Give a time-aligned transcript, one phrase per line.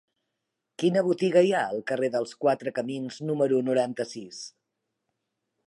[0.83, 4.41] Quina botiga hi ha al carrer dels Quatre Camins número noranta-sis?